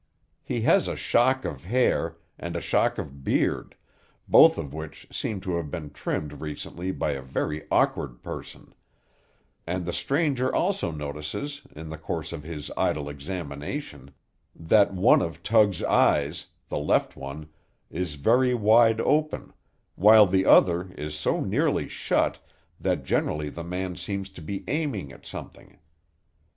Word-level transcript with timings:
He 0.41 0.61
has 0.61 0.87
a 0.87 0.95
shock 0.95 1.45
of 1.45 1.65
hair, 1.65 2.17
and 2.39 2.55
a 2.55 2.59
shock 2.59 2.97
of 2.97 3.23
beard, 3.23 3.75
both 4.27 4.57
of 4.57 4.73
which 4.73 5.05
seem 5.11 5.39
to 5.41 5.57
have 5.57 5.69
been 5.69 5.91
trimmed 5.91 6.41
recently 6.41 6.91
by 6.91 7.11
a 7.11 7.21
very 7.21 7.67
awkward 7.69 8.23
person; 8.23 8.73
and 9.67 9.85
the 9.85 9.93
stranger 9.93 10.51
also 10.51 10.89
notices, 10.89 11.61
in 11.75 11.89
the 11.89 11.99
course 11.99 12.33
of 12.33 12.41
his 12.41 12.71
idle 12.75 13.09
examination, 13.09 14.09
that 14.55 14.91
one 14.91 15.21
of 15.21 15.43
Tug's 15.43 15.83
eyes, 15.83 16.47
the 16.67 16.79
left 16.79 17.15
one, 17.15 17.49
is 17.91 18.15
very 18.15 18.55
wide 18.55 18.99
open, 19.01 19.53
while 19.93 20.25
the 20.25 20.47
other 20.47 20.91
is 20.93 21.13
so 21.15 21.41
nearly 21.41 21.87
shut 21.87 22.39
that 22.79 23.05
generally 23.05 23.51
the 23.51 23.63
man 23.63 23.95
seems 23.95 24.29
to 24.29 24.41
be 24.41 24.63
aiming 24.67 25.11
at 25.11 25.27
something. 25.27 25.77